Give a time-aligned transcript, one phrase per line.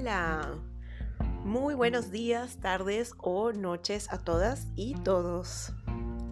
[0.00, 0.54] Hola,
[1.44, 5.72] muy buenos días, tardes o noches a todas y todos.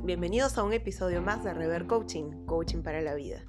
[0.04, 3.42] Bienvenidos a un episodio más de Rever Coaching, Coaching para la Vida.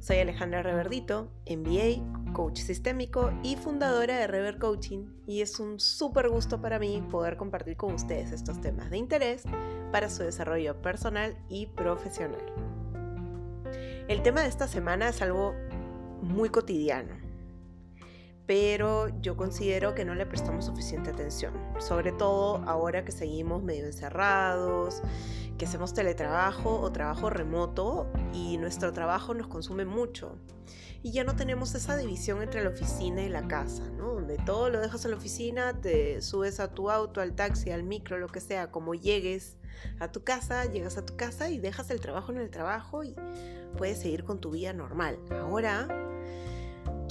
[0.00, 6.30] Soy Alejandra Reverdito, MBA, coach sistémico y fundadora de Rever Coaching y es un súper
[6.30, 9.42] gusto para mí poder compartir con ustedes estos temas de interés
[9.90, 12.46] para su desarrollo personal y profesional.
[14.08, 15.54] El tema de esta semana es algo
[16.22, 17.31] muy cotidiano
[18.52, 23.86] pero yo considero que no le prestamos suficiente atención, sobre todo ahora que seguimos medio
[23.86, 25.00] encerrados,
[25.56, 30.36] que hacemos teletrabajo o trabajo remoto y nuestro trabajo nos consume mucho.
[31.02, 34.12] Y ya no tenemos esa división entre la oficina y la casa, ¿no?
[34.12, 37.84] Donde todo lo dejas en la oficina, te subes a tu auto, al taxi, al
[37.84, 39.56] micro, lo que sea, como llegues
[39.98, 43.16] a tu casa, llegas a tu casa y dejas el trabajo en el trabajo y
[43.78, 45.18] puedes seguir con tu vida normal.
[45.30, 46.11] Ahora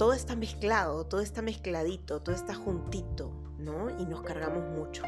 [0.02, 3.88] todo está mezclado, todo está mezcladito, todo está juntito, ¿no?
[4.00, 5.04] Y nos cargamos mucho.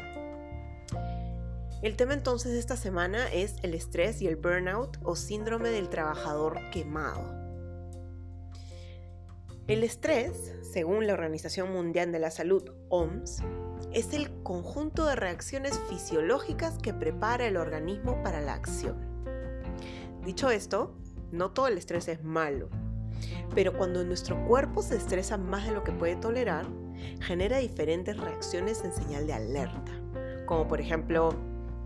[1.81, 5.89] El tema entonces de esta semana es el estrés y el burnout o síndrome del
[5.89, 7.29] trabajador quemado.
[9.67, 13.43] El estrés, según la Organización Mundial de la Salud, OMS,
[13.91, 18.95] es el conjunto de reacciones fisiológicas que prepara el organismo para la acción.
[20.23, 20.95] Dicho esto,
[21.33, 22.69] no todo el estrés es malo.
[23.53, 26.65] Pero cuando nuestro cuerpo se estresa más de lo que puede tolerar,
[27.21, 29.91] genera diferentes reacciones en señal de alerta,
[30.45, 31.33] como por ejemplo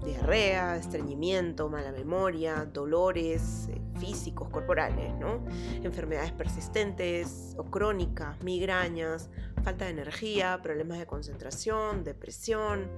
[0.03, 5.43] diarrea, estreñimiento, mala memoria, dolores eh, físicos, corporales, ¿no?
[5.83, 9.29] enfermedades persistentes o crónicas, migrañas,
[9.63, 12.89] falta de energía, problemas de concentración, depresión,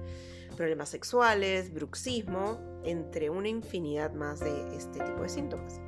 [0.56, 5.80] problemas sexuales, bruxismo, entre una infinidad más de este tipo de síntomas.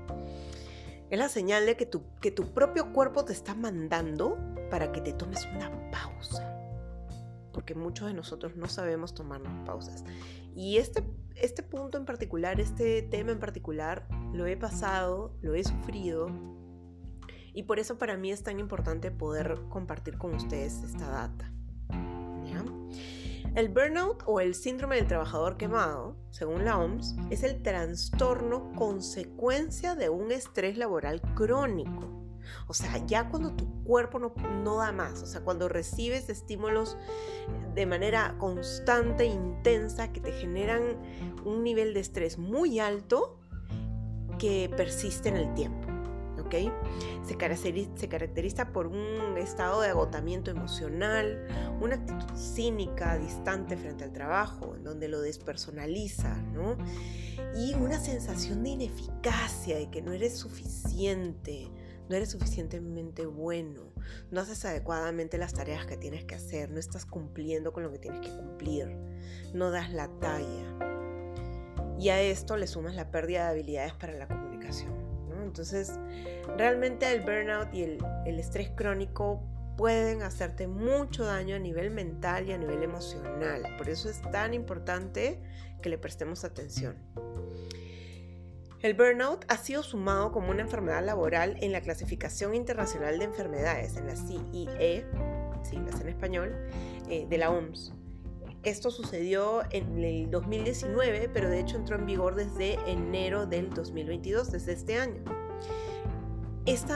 [1.15, 4.37] Es la señal de que tu, que tu propio cuerpo te está mandando
[4.69, 6.59] para que te tomes una pausa.
[7.53, 10.03] Porque muchos de nosotros no sabemos tomarnos pausas.
[10.57, 11.05] Y este,
[11.37, 16.27] este punto en particular, este tema en particular, lo he pasado, lo he sufrido.
[17.53, 21.54] Y por eso para mí es tan importante poder compartir con ustedes esta data.
[23.55, 29.95] El burnout o el síndrome del trabajador quemado, según la OMS, es el trastorno consecuencia
[29.95, 32.11] de un estrés laboral crónico.
[32.67, 36.97] O sea, ya cuando tu cuerpo no, da más, o sea, cuando recibes estímulos
[37.77, 40.99] de manera constante, intensa, que te generan
[41.45, 43.39] un nivel de estrés muy alto
[44.37, 45.84] que persiste en el tiempo.
[47.23, 47.37] Se
[48.09, 51.47] caracteriza, por un estado de agotamiento emocional,
[51.81, 56.77] una actitud cínica, distante frente al trabajo, en donde lo despersonaliza, ¿no?
[57.57, 61.71] Y una sensación de ineficacia, de que no eres suficiente,
[62.09, 63.93] no eres suficientemente bueno,
[64.31, 67.99] no haces adecuadamente las tareas que tienes que hacer, no estás cumpliendo con lo que
[67.99, 68.97] tienes que cumplir,
[69.55, 70.95] no das la talla.
[71.99, 75.04] Y a esto le sumas la pérdida de habilidades para la comunicación.
[75.55, 76.01] Entonces,
[76.59, 79.41] realmente el burnout y el, estrés crónico
[79.77, 83.63] pueden hacerte mucho daño a nivel mental y a nivel emocional.
[83.79, 85.41] Por eso es tan importante
[85.81, 86.97] que le prestemos atención.
[88.83, 93.97] El burnout ha sido sumado como una enfermedad laboral en la clasificación internacional de enfermedades,
[93.97, 95.07] en la CIE,
[95.63, 96.53] siglas en español,
[97.09, 97.93] eh, de la OMS.
[98.65, 104.51] Esto sucedió en el 2019, pero de hecho entró en vigor desde enero del 2022,
[104.51, 105.44] desde este año.
[106.67, 106.95] Esto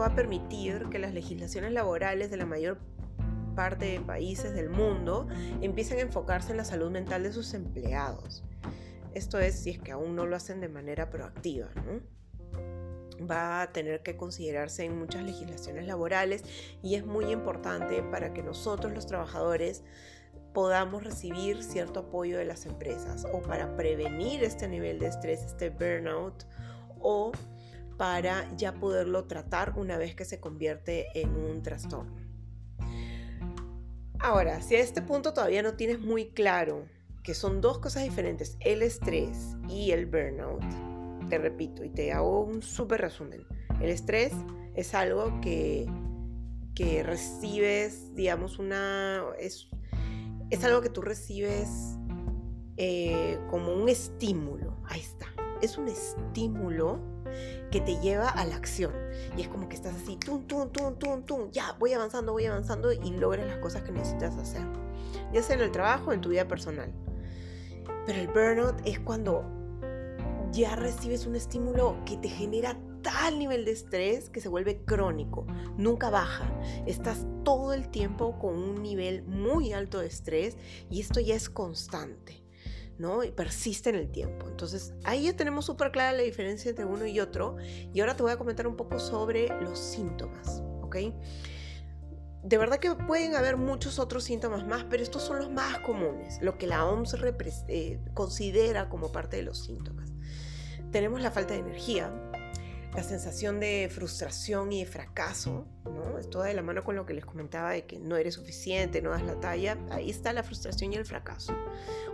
[0.00, 2.78] va a permitir que las legislaciones laborales de la mayor
[3.54, 5.28] parte de países del mundo
[5.60, 8.42] empiecen a enfocarse en la salud mental de sus empleados.
[9.14, 11.68] Esto es si es que aún no lo hacen de manera proactiva,
[13.30, 16.42] Va a tener que considerarse en muchas legislaciones laborales
[16.82, 19.84] y es muy importante para que nosotros los trabajadores
[20.52, 25.70] podamos recibir cierto apoyo de las empresas o para prevenir este nivel de estrés, este
[25.70, 26.44] burnout
[27.04, 27.30] o
[27.96, 32.16] para ya poderlo tratar una vez que se convierte en un trastorno.
[34.18, 36.86] Ahora, si a este punto todavía no tienes muy claro
[37.22, 40.62] que son dos cosas diferentes, el estrés y el burnout,
[41.28, 43.46] te repito y te hago un súper resumen.
[43.80, 44.32] El estrés
[44.74, 45.86] es algo que,
[46.74, 49.24] que recibes, digamos, una...
[49.38, 49.68] Es,
[50.50, 51.96] es algo que tú recibes
[52.76, 54.76] eh, como un estímulo.
[54.86, 57.00] Ahí está es un estímulo
[57.70, 58.92] que te lleva a la acción.
[59.36, 62.46] Y es como que estás así, tum, tum, tum, tum, tum, ya, voy avanzando, voy
[62.46, 64.62] avanzando y logras las cosas que necesitas hacer.
[65.32, 66.92] Ya sea en el trabajo o en tu vida personal.
[68.06, 69.44] Pero el burnout es cuando
[70.52, 75.46] ya recibes un estímulo que te genera tal nivel de estrés que se vuelve crónico,
[75.76, 76.50] nunca baja.
[76.86, 80.56] Estás todo el tiempo con un nivel muy alto de estrés
[80.90, 82.43] y esto ya es constante.
[82.98, 83.24] ¿No?
[83.24, 84.48] Y persiste en el tiempo.
[84.48, 87.56] Entonces, ahí ya tenemos súper clara la diferencia entre uno y otro.
[87.92, 90.96] Y ahora te voy a comentar un poco sobre los síntomas, ¿ok?
[92.42, 96.38] De verdad que pueden haber muchos otros síntomas más, pero estos son los más comunes,
[96.42, 97.16] lo que la OMS
[97.68, 100.12] eh, considera como parte de los síntomas.
[100.92, 102.12] Tenemos la falta de energía,
[102.94, 106.16] la sensación de frustración y de fracaso, ¿no?
[106.18, 109.02] Es toda de la mano con lo que les comentaba de que no eres suficiente,
[109.02, 109.76] no das la talla.
[109.90, 111.54] Ahí está la frustración y el fracaso.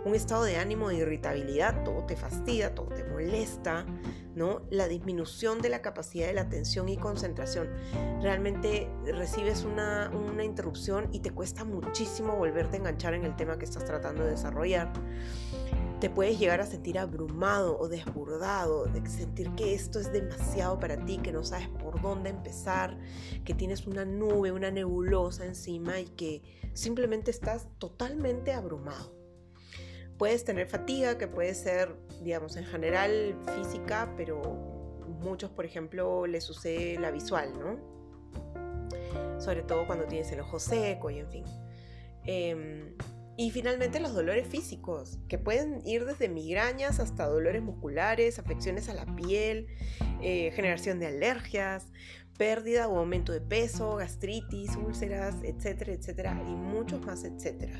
[0.05, 3.85] Un estado de ánimo de irritabilidad, todo te fastidia, todo te molesta,
[4.33, 4.63] ¿no?
[4.71, 7.69] La disminución de la capacidad de la atención y concentración.
[8.21, 13.59] Realmente recibes una, una interrupción y te cuesta muchísimo volverte a enganchar en el tema
[13.59, 14.91] que estás tratando de desarrollar
[16.01, 20.97] te puedes llegar a sentir abrumado o desbordado, de sentir que esto es demasiado para
[21.05, 22.97] ti, que no sabes por dónde empezar,
[23.45, 26.41] que tienes una nube, una nebulosa encima y que
[26.73, 29.13] simplemente estás totalmente abrumado.
[30.17, 34.41] Puedes tener fatiga, que puede ser, digamos, en general física, pero
[35.21, 37.79] muchos, por ejemplo, les sucede la visual, ¿no?
[39.39, 41.45] Sobre todo cuando tienes el ojo seco y en fin.
[42.23, 42.95] Em,
[43.37, 48.93] y finalmente los dolores físicos, que pueden ir desde migrañas hasta dolores musculares, afecciones a
[48.93, 49.67] la piel,
[50.21, 51.87] eh, generación de alergias,
[52.37, 57.79] pérdida o aumento de peso, gastritis, úlceras, etcétera, etcétera, y muchos más, etcétera.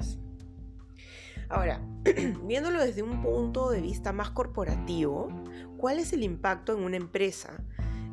[1.49, 1.81] Ahora,
[2.45, 5.27] viéndolo desde un punto de vista más corporativo,
[5.77, 7.63] ¿cuál es el impacto en una empresa?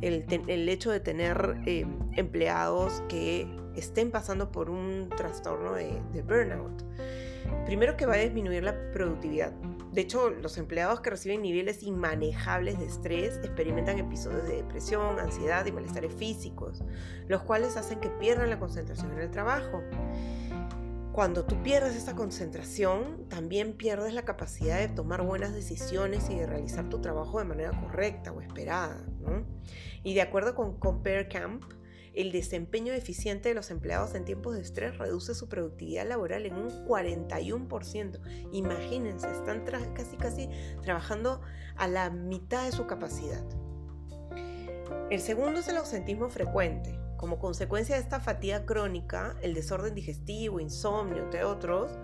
[0.00, 1.87] El, hecho de tener eh,
[2.17, 3.46] empleados que
[3.76, 6.85] estén pasando por un trastorno de, de burnout.
[7.67, 9.53] Primero que va a disminuir la productividad.
[9.93, 15.67] De hecho, los empleados que reciben niveles inmanejables de estrés experimentan episodios de depresión, ansiedad
[15.67, 16.85] y malestares físicos,
[17.27, 19.83] los cuales hacen que pierdan la concentración en el trabajo.
[21.12, 26.47] Cuando tú pierdes esa concentración, también pierdes la capacidad de tomar buenas decisiones y de
[26.47, 29.05] realizar tu trabajo de manera correcta o esperada.
[30.05, 31.65] Y de acuerdo con Compare Camp,
[32.19, 36.55] el desempeño eficiente de los empleados en tiempos de estrés reduce su productividad laboral en
[36.55, 38.19] un 41%.
[38.53, 40.49] Imagínense, están casi casi
[40.82, 41.41] trabajando
[41.76, 43.44] a la mitad de su capacidad.
[45.11, 46.99] El segundo es el ausentismo frecuente.
[47.17, 52.00] Como consecuencia de esta fatiga crónica, el desorden digestivo, insomnio, entre otros,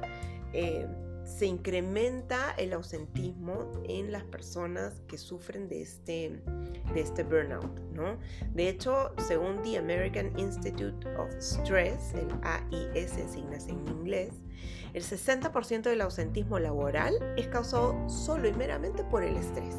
[0.53, 0.87] eh,
[1.25, 6.43] se incrementa el ausentismo en las personas que sufren de este,
[6.93, 8.19] de este burnout, ¿no?
[8.53, 13.17] De hecho, según The American Institute of Stress, el AIS
[13.69, 14.35] en inglés,
[14.93, 19.75] el 60% del ausentismo laboral es causado solo y meramente por el estrés.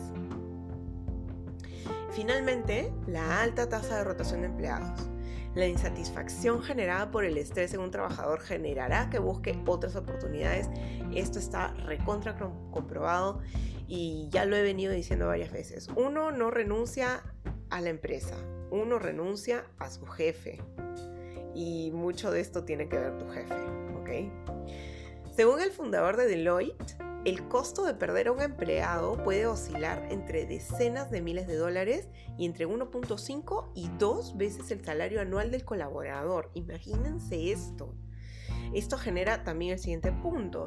[2.12, 5.10] Finalmente, la alta tasa de rotación de empleados.
[5.56, 10.70] La insatisfacción generada por el estrés en un trabajador generará que busque otras oportunidades.
[11.14, 13.40] Esto está recontra comprobado
[13.88, 15.88] y ya lo he venido diciendo varias veces.
[15.96, 17.24] Uno no renuncia
[17.70, 18.36] a la empresa,
[18.70, 20.62] uno renuncia a su jefe.
[21.54, 23.56] Y mucho de esto tiene que ver tu jefe,
[23.98, 24.10] ¿ok?
[25.34, 30.46] Según el fundador de Deloitte, el costo de perder a un empleado puede oscilar entre
[30.46, 32.08] decenas de miles de dólares
[32.38, 36.52] y entre 1.5 y 2 veces el salario anual del colaborador.
[36.54, 37.96] Imagínense esto.
[38.74, 40.66] Esto genera también el siguiente punto,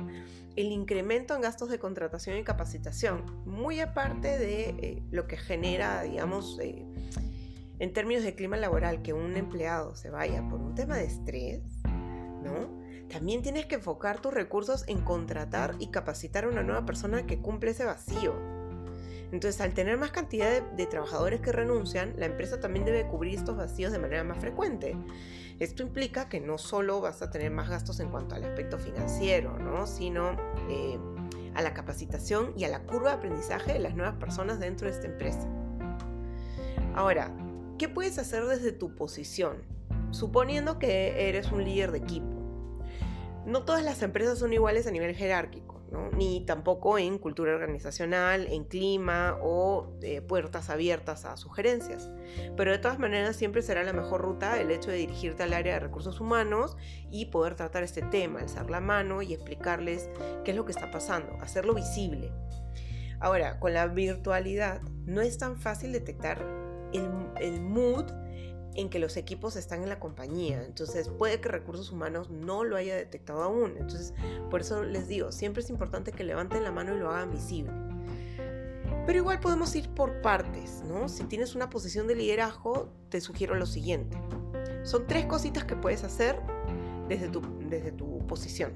[0.57, 6.03] el incremento en gastos de contratación y capacitación, muy aparte de eh, lo que genera,
[6.03, 6.85] digamos, eh,
[7.79, 11.63] en términos de clima laboral, que un empleado se vaya por un tema de estrés,
[12.43, 12.78] ¿no?
[13.09, 17.39] También tienes que enfocar tus recursos en contratar y capacitar a una nueva persona que
[17.39, 18.35] cumple ese vacío.
[19.33, 23.57] Entonces, al tener más cantidad de, trabajadores que renuncian, la empresa también debe cubrir estos
[23.57, 24.97] vacíos de manera más frecuente.
[25.59, 29.59] Esto implica que no solo vas a tener más gastos en cuanto al aspecto financiero,
[29.59, 29.87] ¿no?
[29.87, 30.33] sino
[30.71, 30.99] eh,
[31.55, 34.95] a la capacitación y a la curva de aprendizaje de las nuevas personas dentro de
[34.95, 35.47] esta empresa.
[36.95, 37.31] Ahora,
[37.77, 39.63] ¿qué puedes hacer desde tu posición?
[40.11, 42.38] Suponiendo que eres un líder de equipo
[43.49, 45.81] no todas las empresas son iguales a nivel jerárquico,
[46.13, 52.11] ni tampoco en cultura organizacional, en clima o eh, puertas abiertas a sugerencias.
[52.57, 55.75] Pero de todas maneras siempre será la mejor ruta el hecho de dirigirte al área
[55.75, 56.77] de recursos humanos
[57.11, 60.11] y poder tratar este tema, alzar la mano y explicarles
[60.45, 62.31] qué es lo que está pasando, hacerlo visible.
[63.21, 66.45] Ahora, con la virtualidad no es tan fácil detectar
[66.93, 67.09] el,
[67.41, 68.13] el mood
[68.79, 70.65] en que los equipos están en la compañía.
[70.65, 73.73] Entonces puede que recursos humanos no lo haya detectado aún.
[73.77, 74.15] Entonces
[74.51, 77.73] por eso les digo, siempre es importante que levanten la mano y lo hagan visible.
[79.05, 81.09] Pero igual podemos ir por partes, ¿no?
[81.09, 84.17] Si tienes una posición de liderazgo, te sugiero lo siguiente.
[84.85, 86.41] Son tres cositas que puedes hacer
[87.09, 88.75] desde tu, desde tu posición.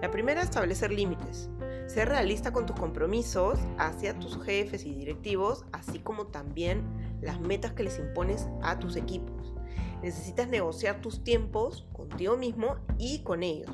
[0.00, 1.50] La primera, establecer límites.
[1.86, 6.82] Ser realista con tus compromisos hacia tus jefes y directivos, así como también
[7.20, 9.54] las metas que les impones a tus equipos.
[10.02, 13.70] Necesitas negociar tus tiempos contigo mismo y con ellos,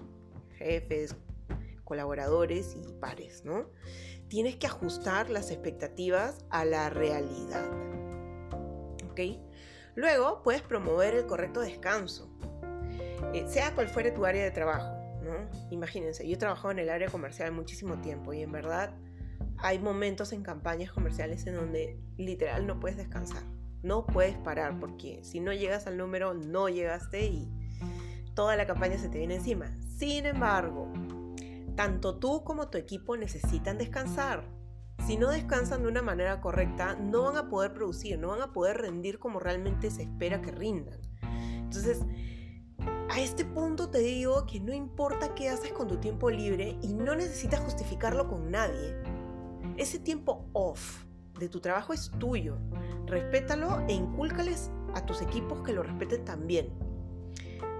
[0.58, 1.16] jefes,
[1.84, 3.66] colaboradores y pares, ¿no?
[4.28, 7.68] Tienes que ajustar las expectativas a la realidad.
[9.10, 9.20] ¿Ok?
[9.96, 12.30] Luego puedes promover el correcto descanso,
[13.34, 14.99] eh, sea cual fuere tu área de trabajo.
[15.70, 18.94] Imagínense, yo he trabajado en el área comercial muchísimo tiempo y en verdad
[19.58, 23.42] hay momentos en campañas comerciales en donde literal no puedes descansar,
[23.82, 27.48] no puedes parar porque si no llegas al número no llegaste y
[28.34, 29.70] toda la campaña se te viene encima.
[29.96, 30.90] Sin embargo,
[31.76, 34.44] tanto tú como tu equipo necesitan descansar.
[35.06, 38.52] Si no descansan de una manera correcta, no van a poder producir, no van a
[38.52, 41.00] poder rendir como realmente se espera que rindan.
[41.22, 42.00] Entonces,
[43.10, 46.94] a este punto te digo que no importa qué haces con tu tiempo libre y
[46.94, 48.94] no necesitas justificarlo con nadie.
[49.76, 51.04] Ese tiempo off
[51.38, 52.58] de tu trabajo es tuyo.
[53.06, 56.70] Respétalo e incúlcales a tus equipos que lo respeten también.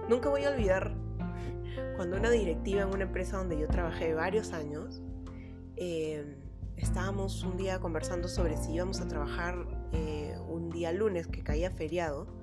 [0.09, 0.95] Nunca voy a olvidar
[1.95, 5.01] cuando una directiva en una empresa donde yo trabajé varios años,
[5.77, 6.37] eh,
[6.75, 11.71] estábamos un día conversando sobre si íbamos a trabajar eh, un día lunes que caía
[11.71, 12.40] feriado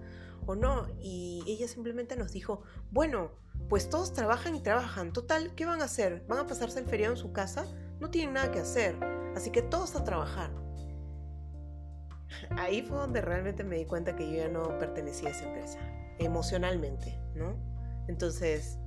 [0.54, 0.86] no.
[1.00, 3.32] Y ella simplemente nos dijo, bueno,
[3.68, 5.12] pues todos trabajan y trabajan.
[5.12, 6.24] Total, ¿qué van a hacer?
[6.28, 7.66] ¿Van a pasarse el feriado en su casa?
[8.00, 8.96] No tienen nada que hacer.
[9.34, 10.50] Así que todos a trabajar.
[12.50, 15.78] Ahí fue donde realmente me di cuenta que yo ya no pertenecía a esa empresa,
[16.18, 17.56] emocionalmente, ¿no?
[18.06, 18.78] Entonces,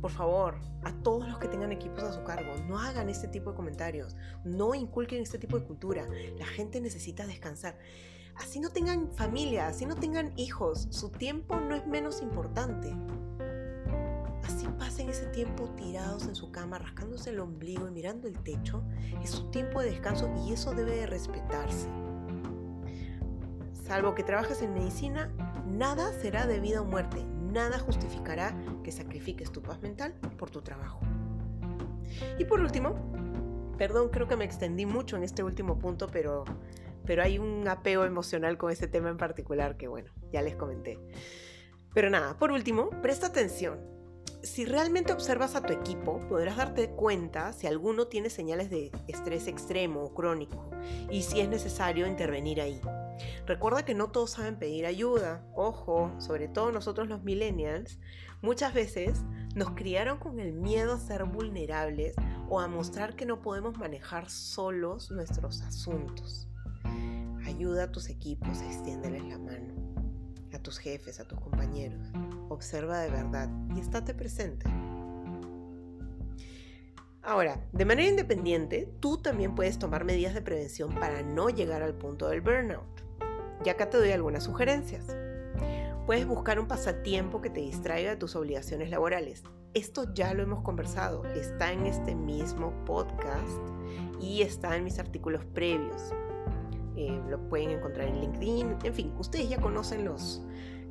[0.00, 3.50] por favor, a todos los que tengan equipos a su cargo, no hagan este tipo
[3.50, 6.06] de comentarios, no inculquen este tipo de cultura.
[6.38, 7.78] La gente necesita descansar.
[8.40, 12.90] Así no tengan familia, así no tengan hijos, su tiempo no es menos importante.
[14.44, 18.82] Así pasen ese tiempo tirados en su cama, rascándose el ombligo y mirando el techo,
[19.22, 21.88] es su tiempo de descanso y eso debe de respetarse.
[23.86, 25.30] Salvo que trabajes en medicina,
[25.66, 30.62] nada será de vida o muerte, nada justificará que sacrifiques tu paz mental por tu
[30.62, 31.00] trabajo.
[32.38, 32.94] Y por último,
[33.76, 36.44] perdón, creo que me extendí mucho en este último punto, pero
[37.06, 40.98] pero hay un apego emocional con este tema en particular que, bueno, ya les comenté.
[41.94, 43.80] Pero nada, por último, presta atención.
[44.42, 49.46] Si realmente observas a tu equipo, podrás darte cuenta si alguno tiene señales de estrés
[49.46, 50.70] extremo o crónico
[51.10, 52.80] y si es necesario intervenir ahí.
[53.46, 55.44] Recuerda que no todos saben pedir ayuda.
[55.54, 57.98] Ojo, sobre todo nosotros los millennials,
[58.40, 59.20] muchas veces
[59.54, 62.14] nos criaron con el miedo a ser vulnerables
[62.48, 66.49] o a mostrar que no podemos manejar solos nuestros asuntos.
[67.44, 69.74] Ayuda a tus equipos, extiéndeles la mano,
[70.52, 72.00] a tus jefes, a tus compañeros.
[72.48, 74.66] Observa de verdad y estate presente.
[77.22, 81.94] Ahora, de manera independiente, tú también puedes tomar medidas de prevención para no llegar al
[81.94, 83.04] punto del burnout.
[83.64, 85.06] Y acá te doy algunas sugerencias.
[86.06, 89.44] Puedes buscar un pasatiempo que te distraiga de tus obligaciones laborales.
[89.74, 93.60] Esto ya lo hemos conversado, está en este mismo podcast
[94.20, 96.12] y está en mis artículos previos.
[96.96, 100.42] Eh, lo pueden encontrar en LinkedIn, en fin, ustedes ya conocen los,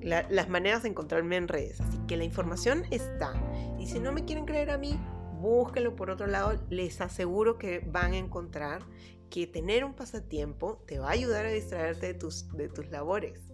[0.01, 3.33] las maneras de encontrarme en redes, así que la información está.
[3.77, 4.99] Y si no me quieren creer a mí,
[5.39, 8.81] búsquenlo por otro lado, les aseguro que van a encontrar
[9.29, 13.49] que tener un pasatiempo te va a ayudar a distraerte de tus, de tus labores.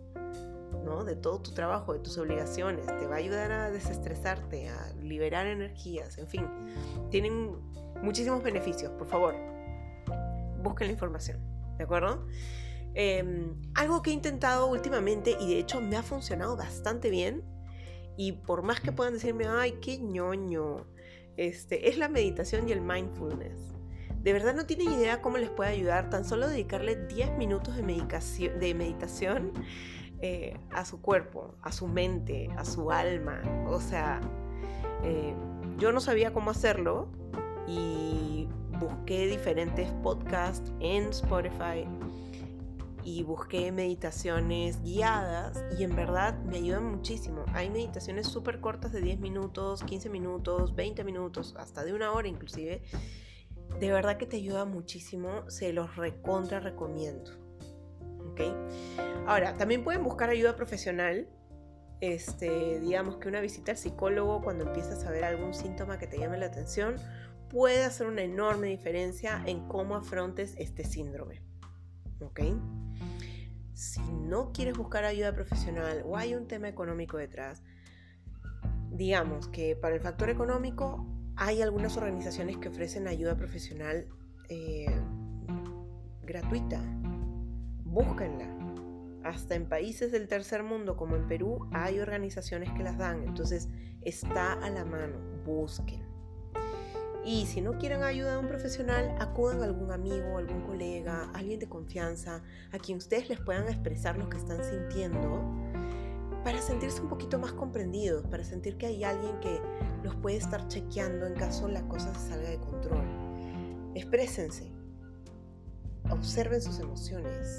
[0.83, 1.03] ¿no?
[1.03, 5.47] de todo tu trabajo, de tus obligaciones, te va a ayudar a desestresarte, a liberar
[5.47, 6.45] energías, en fin,
[7.09, 7.55] tienen
[8.03, 9.35] muchísimos beneficios, por favor,
[10.61, 11.54] busquen la información.
[11.77, 12.25] ¿De acuerdo?
[12.93, 17.43] Em, algo que he intentado últimamente y de hecho me ha funcionado bastante bien
[18.17, 20.87] y por más que puedan decirme, ay, qué ñoño,
[21.35, 23.75] este, es la meditación y el mindfulness.
[24.21, 27.83] De verdad no tienen idea cómo les puede ayudar tan solo dedicarle 10 minutos de,
[27.83, 29.51] de meditación
[30.21, 33.41] eh, a su cuerpo, a su mente, a su alma.
[33.67, 34.21] O sea,
[35.03, 35.35] eh,
[35.77, 37.09] yo no sabía cómo hacerlo
[37.67, 38.47] y
[38.79, 41.87] busqué diferentes podcasts en Spotify
[43.05, 47.45] y busqué meditaciones guiadas y en verdad me ayudan muchísimo.
[47.53, 52.27] Hay meditaciones súper cortas de 10 minutos, 15 minutos, 20 minutos, hasta de una hora
[52.27, 52.81] inclusive.
[53.79, 57.31] De verdad que te ayuda muchísimo, se los recontra recomiendo.
[58.31, 58.41] ¿Ok?
[59.27, 61.29] Ahora, también pueden buscar ayuda profesional.
[62.01, 66.17] Este, digamos que una visita al psicólogo cuando empiezas a ver algún síntoma que te
[66.17, 66.95] llame la atención
[67.49, 71.41] puede hacer una enorme diferencia en cómo afrontes este síndrome.
[72.21, 72.41] ¿ok?
[73.73, 77.61] Si no quieres buscar ayuda profesional o hay un tema económico detrás,
[78.91, 84.07] digamos que para el factor económico hay algunas organizaciones que ofrecen ayuda profesional
[84.47, 84.85] eh,
[86.23, 86.81] gratuita.
[87.83, 88.53] Búsquenla.
[89.23, 93.23] Hasta en países del tercer mundo como en Perú hay organizaciones que las dan.
[93.23, 93.67] Entonces
[94.01, 95.17] está a la mano.
[95.43, 96.04] Busquen.
[97.25, 101.59] Y si no quieren ayuda de un profesional, acudan a algún amigo, algún colega, alguien
[101.59, 105.41] de confianza, a quien ustedes les puedan expresar lo que están sintiendo
[106.43, 109.59] para sentirse un poquito más comprendidos, para sentir que hay alguien que
[110.03, 113.03] los puede estar chequeando en caso la cosa se salga de control.
[113.95, 114.71] Exprésense,
[116.11, 117.57] observen sus emociones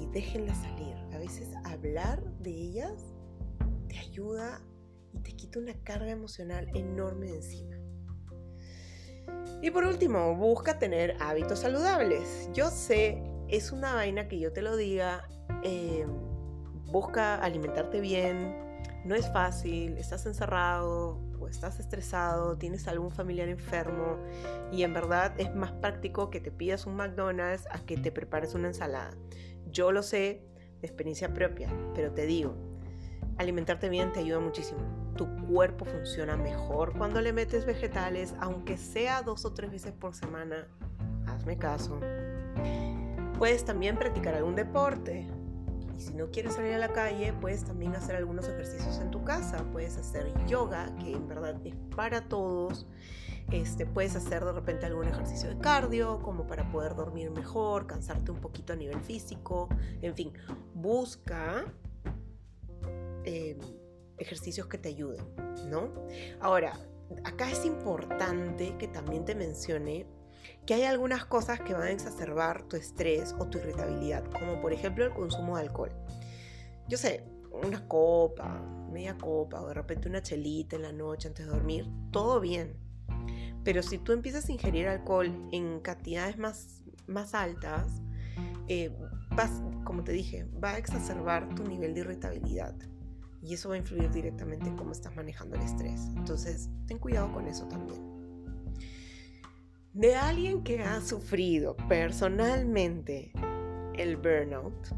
[0.00, 0.96] y déjenlas salir.
[1.12, 3.14] A veces hablar de ellas
[3.86, 4.60] te ayuda
[5.12, 7.77] y te quita una carga emocional enorme de encima.
[9.62, 12.48] Y por último, busca tener hábitos saludables.
[12.52, 15.28] Yo sé, es una vaina que yo te lo diga,
[15.62, 16.06] eh,
[16.86, 18.56] busca alimentarte bien,
[19.04, 24.18] no es fácil, estás encerrado o estás estresado, tienes algún familiar enfermo
[24.70, 28.54] y en verdad es más práctico que te pidas un McDonald's a que te prepares
[28.54, 29.10] una ensalada.
[29.70, 30.42] Yo lo sé
[30.80, 32.54] de experiencia propia, pero te digo,
[33.36, 34.97] alimentarte bien te ayuda muchísimo.
[35.18, 40.14] Tu cuerpo funciona mejor cuando le metes vegetales, aunque sea dos o tres veces por
[40.14, 40.66] semana.
[41.26, 42.00] Hazme caso.
[43.36, 45.28] Puedes también practicar algún deporte.
[45.94, 49.22] Y si no quieres salir a la calle, puedes también hacer algunos ejercicios en tu
[49.24, 49.62] casa.
[49.72, 52.86] Puedes hacer yoga, que en verdad es para todos.
[53.50, 58.30] Este, puedes hacer de repente algún ejercicio de cardio, como para poder dormir mejor, cansarte
[58.30, 59.68] un poquito a nivel físico.
[60.00, 60.32] En fin,
[60.72, 61.66] busca
[63.28, 63.58] Em,
[64.18, 65.24] ejercicios que te ayuden,
[65.68, 65.92] ¿no?
[66.40, 66.78] Ahora,
[67.24, 70.06] acá es importante que también te mencione
[70.66, 74.72] que hay algunas cosas que van a exacerbar tu estrés o tu irritabilidad, como por
[74.72, 75.90] ejemplo el consumo de alcohol.
[76.88, 78.60] Yo sé, una copa,
[78.90, 82.76] media copa o de repente una chelita en la noche antes de dormir, todo bien.
[83.64, 88.00] Pero si tú empiezas a ingerir alcohol en cantidades más, más altas,
[88.68, 88.90] eh,
[89.30, 92.74] vas, como te dije, va a exacerbar tu nivel de irritabilidad
[93.42, 96.00] y eso va a influir directamente en cómo estás manejando el estrés.
[96.16, 98.00] Entonces, ten cuidado con eso también.
[99.92, 103.32] De alguien que ha sufrido personalmente
[103.94, 104.88] el burnout,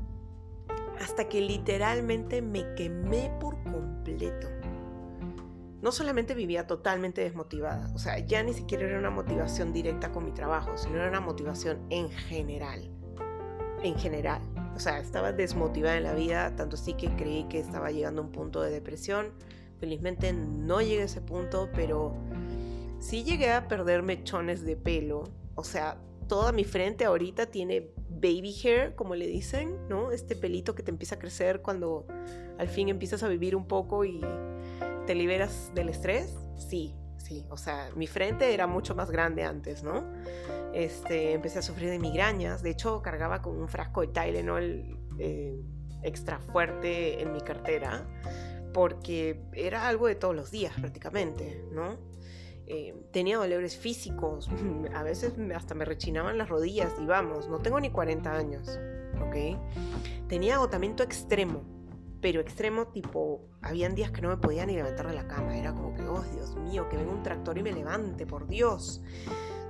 [1.01, 4.49] hasta que literalmente me quemé por completo.
[5.81, 10.27] No solamente vivía totalmente desmotivada, o sea, ya ni siquiera era una motivación directa con
[10.27, 12.91] mi trabajo, sino era una motivación en general.
[13.83, 14.43] En general
[14.81, 18.25] o sea, estaba desmotivada en la vida, tanto así que creí que estaba llegando a
[18.25, 19.35] un punto de depresión.
[19.79, 22.15] Felizmente no llegué a ese punto, pero
[22.99, 25.25] sí llegué a perder mechones de pelo.
[25.55, 30.13] O sea, toda mi frente ahorita tiene baby hair, como le dicen, ¿no?
[30.13, 32.07] Este pelito que te empieza a crecer cuando
[32.57, 34.23] al fin empiezas a vivir un poco y
[35.07, 36.39] te liberas del estrés.
[36.57, 37.47] Sí, sí.
[37.51, 40.05] O sea, mi frente era mucho más grande antes, ¿no?
[40.73, 42.63] Este, empecé a sufrir de migrañas.
[42.63, 45.61] De hecho, cargaba con un frasco de Tylenol eh,
[46.03, 48.07] extra fuerte en mi cartera
[48.73, 51.99] porque era algo de todos los días prácticamente, ¿no?
[52.67, 54.49] Eh, tenía dolores físicos,
[54.95, 58.79] a veces hasta me rechinaban las rodillas y vamos, no tengo ni 40 años,
[59.21, 59.59] ¿ok?
[60.29, 61.65] Tenía agotamiento extremo,
[62.21, 65.73] pero extremo tipo, habían días que no me podía ni levantar de la cama, era
[65.73, 69.03] como que, oh Dios mío, que venga un tractor y me levante, por Dios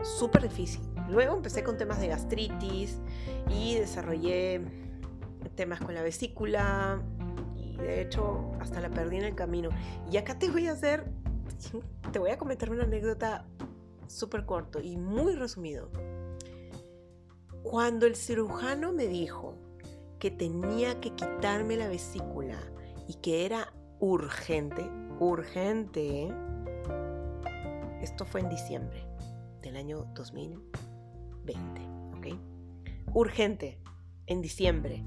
[0.03, 0.81] súper difícil.
[1.09, 2.99] Luego empecé con temas de gastritis
[3.49, 4.63] y desarrollé
[5.55, 7.03] temas con la vesícula
[7.57, 9.71] y de hecho hasta la perdí en el camino.
[10.11, 11.05] Y acá te voy a hacer,
[12.13, 13.47] te voy a comentar una anécdota
[14.07, 15.91] súper corto y muy resumido.
[17.63, 19.57] Cuando el cirujano me dijo
[20.21, 22.59] que tenía que quitarme la vesícula
[23.09, 26.33] y que era urgente, urgente,
[28.01, 29.09] esto fue en diciembre
[29.63, 31.81] del año 2020.
[32.17, 32.27] ¿ok?
[33.15, 33.81] Urgente,
[34.27, 35.05] en diciembre.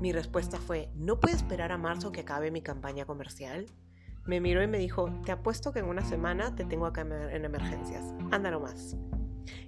[0.00, 3.66] Mi respuesta fue, ¿no puedo esperar a marzo que acabe mi campaña comercial?
[4.26, 7.44] Me miró y me dijo, te apuesto que en una semana te tengo acá en
[7.44, 8.04] emergencias.
[8.30, 8.96] Anda nomás.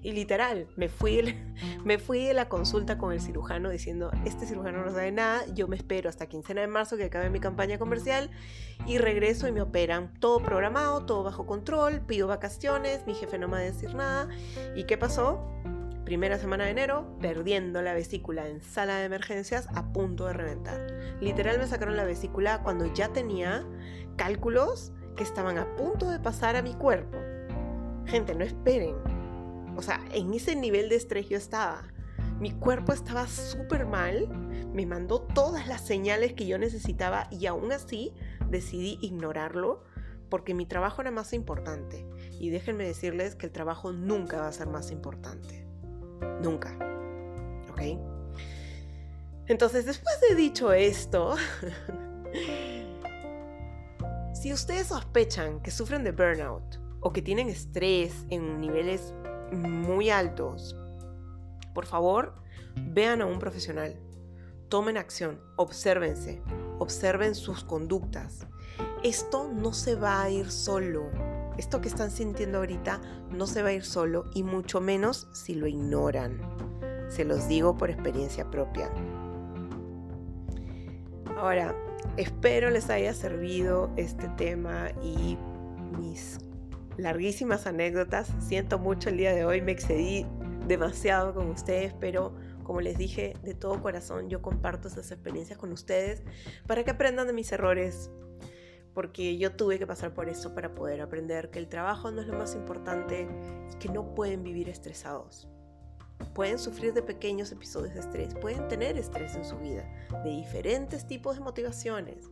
[0.03, 1.35] Y literal, me fui,
[1.85, 5.69] me fui de la consulta con el cirujano diciendo, este cirujano no sabe nada, yo
[5.69, 8.31] me espero hasta quincena de marzo que acabe mi campaña comercial
[8.87, 10.13] y regreso y me operan.
[10.21, 14.29] Todo programado, todo bajo control, pido vacaciones, mi jefe no me va a decir nada.
[14.75, 15.45] ¿Y qué pasó?
[16.05, 20.81] Primera semana de enero, perdiendo la vesícula en sala de emergencias a punto de reventar.
[21.21, 23.65] Literal me sacaron la vesícula cuando ya tenía
[24.17, 27.19] cálculos que estaban a punto de pasar a mi cuerpo.
[28.07, 28.97] Gente, no esperen,
[29.77, 31.83] o sea, en ese nivel de estrés yo estaba.
[32.39, 34.29] Mi cuerpo estaba súper mal,
[34.73, 38.15] me mandó todas las señales que yo necesitaba y aún así
[38.49, 39.83] decidí ignorarlo
[40.31, 42.07] porque mi trabajo era más importante.
[42.39, 45.67] Y déjenme decirles que el trabajo nunca va a ser más importante.
[46.43, 46.77] Nunca.
[47.71, 47.83] ¿Ok?
[49.47, 51.35] Entonces, después de dicho esto,
[54.33, 59.13] si ustedes sospechan que sufren de burnout o que tienen estrés en niveles
[59.53, 60.77] muy altos,
[61.75, 62.35] por favor,
[62.77, 63.97] vean a un profesional.
[64.69, 66.43] Tomen acción, obsérvense,
[66.79, 68.47] observen sus conductas.
[69.03, 71.11] Esto no se va a ir solo.
[71.59, 75.55] Esto que están sintiendo ahorita no se va a ir solo y mucho menos si
[75.55, 76.41] lo ignoran.
[77.09, 78.91] Se los digo por experiencia propia.
[81.37, 81.75] Ahora,
[82.17, 85.39] espero les haya servido este tema y
[85.99, 86.39] mis
[87.03, 88.31] larguísimas anécdotas.
[88.41, 90.27] Siento mucho el día de hoy, me excedí
[90.67, 95.73] demasiado con ustedes, pero como les dije, de todo corazón yo comparto esas experiencias con
[95.73, 96.23] ustedes
[96.67, 98.11] para que aprendan de mis errores,
[98.95, 102.29] porque yo tuve que pasar por eso para poder aprender que el trabajo no es
[102.29, 103.27] lo más importante
[103.73, 105.49] y que no pueden vivir estresados.
[106.35, 109.91] Pueden sufrir de pequeños episodios de estrés, pueden tener estrés en su vida,
[110.23, 112.31] de diferentes tipos de motivaciones,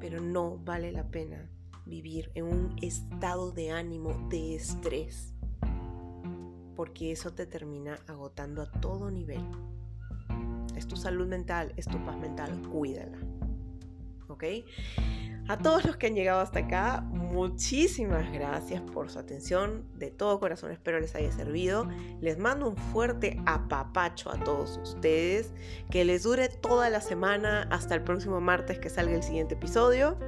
[0.00, 1.50] pero no vale la pena
[1.88, 5.34] vivir en un estado de ánimo de estrés,
[6.76, 9.44] porque eso te termina agotando a todo nivel.
[10.76, 13.18] Es tu salud mental, es tu paz mental, cuídala.
[14.28, 14.44] ¿Ok?
[15.48, 19.86] A todos los que han llegado hasta acá, muchísimas gracias por su atención.
[19.94, 21.88] De todo corazón espero les haya servido.
[22.20, 25.54] Les mando un fuerte apapacho a todos ustedes.
[25.90, 30.18] Que les dure toda la semana hasta el próximo martes que salga el siguiente episodio.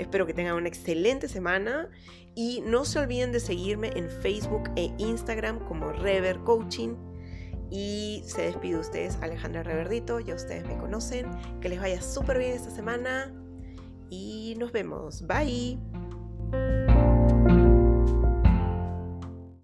[0.00, 1.88] Espero que tengan una excelente semana.
[2.34, 6.96] Y no se olviden de seguirme en Facebook e Instagram como Rever Coaching.
[7.70, 11.30] Y se despide ustedes Alejandra Reverdito, ya ustedes me conocen.
[11.60, 13.32] Que les vaya súper bien esta semana
[14.10, 15.24] y nos vemos.
[15.26, 15.78] Bye.